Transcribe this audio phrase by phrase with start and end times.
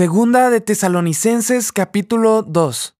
[0.00, 2.96] Segunda de Tesalonicenses capítulo 2.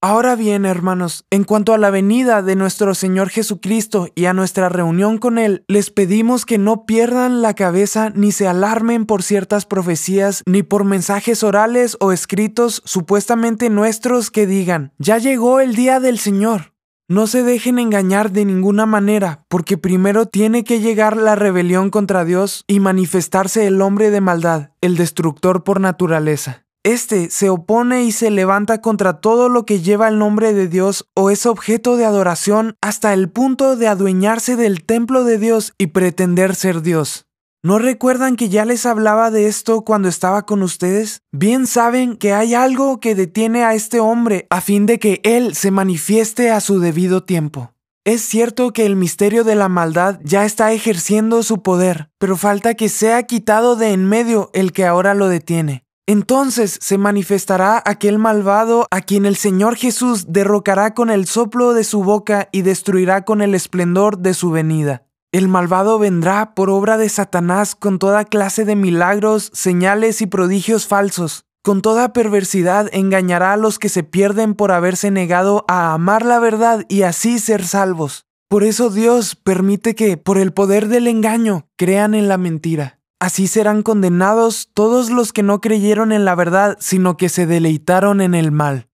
[0.00, 4.70] Ahora bien, hermanos, en cuanto a la venida de nuestro Señor Jesucristo y a nuestra
[4.70, 9.66] reunión con Él, les pedimos que no pierdan la cabeza ni se alarmen por ciertas
[9.66, 16.00] profecías, ni por mensajes orales o escritos supuestamente nuestros que digan, ya llegó el día
[16.00, 16.73] del Señor.
[17.06, 22.24] No se dejen engañar de ninguna manera, porque primero tiene que llegar la rebelión contra
[22.24, 26.64] Dios y manifestarse el hombre de maldad, el destructor por naturaleza.
[26.82, 31.06] Este se opone y se levanta contra todo lo que lleva el nombre de Dios
[31.14, 35.88] o es objeto de adoración hasta el punto de adueñarse del templo de Dios y
[35.88, 37.26] pretender ser Dios.
[37.64, 41.22] ¿No recuerdan que ya les hablaba de esto cuando estaba con ustedes?
[41.32, 45.54] Bien saben que hay algo que detiene a este hombre a fin de que él
[45.54, 47.72] se manifieste a su debido tiempo.
[48.04, 52.74] Es cierto que el misterio de la maldad ya está ejerciendo su poder, pero falta
[52.74, 55.84] que sea quitado de en medio el que ahora lo detiene.
[56.06, 61.84] Entonces se manifestará aquel malvado a quien el Señor Jesús derrocará con el soplo de
[61.84, 65.04] su boca y destruirá con el esplendor de su venida.
[65.34, 70.86] El malvado vendrá por obra de Satanás con toda clase de milagros, señales y prodigios
[70.86, 71.44] falsos.
[71.60, 76.38] Con toda perversidad engañará a los que se pierden por haberse negado a amar la
[76.38, 78.26] verdad y así ser salvos.
[78.48, 83.00] Por eso Dios permite que, por el poder del engaño, crean en la mentira.
[83.18, 88.20] Así serán condenados todos los que no creyeron en la verdad, sino que se deleitaron
[88.20, 88.86] en el mal.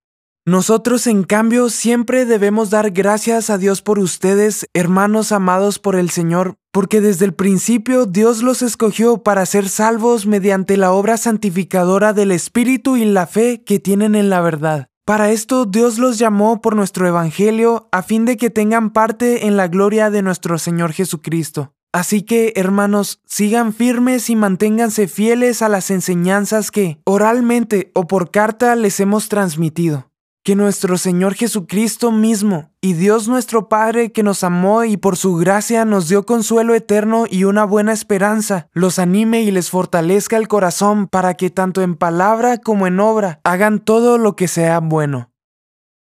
[0.47, 6.09] Nosotros, en cambio, siempre debemos dar gracias a Dios por ustedes, hermanos amados por el
[6.09, 12.15] Señor, porque desde el principio Dios los escogió para ser salvos mediante la obra santificadora
[12.15, 14.89] del Espíritu y la fe que tienen en la verdad.
[15.05, 19.59] Para esto Dios los llamó por nuestro Evangelio a fin de que tengan parte en
[19.59, 21.75] la gloria de nuestro Señor Jesucristo.
[21.93, 28.31] Así que, hermanos, sigan firmes y manténganse fieles a las enseñanzas que, oralmente o por
[28.31, 30.10] carta, les hemos transmitido
[30.51, 35.37] que nuestro Señor Jesucristo mismo y Dios nuestro Padre que nos amó y por su
[35.37, 40.49] gracia nos dio consuelo eterno y una buena esperanza, los anime y les fortalezca el
[40.49, 45.30] corazón para que tanto en palabra como en obra hagan todo lo que sea bueno.